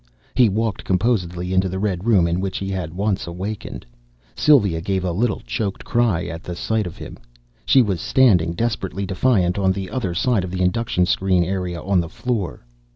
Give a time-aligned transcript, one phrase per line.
[0.33, 3.85] He walked composedly into the red room in which he had once awakened.
[4.35, 7.19] Sylva gave a little choked cry at sight of him.
[7.67, 11.99] She was standing, desperately defiant, on the other side of the induction screen area on
[11.99, 12.65] the floor.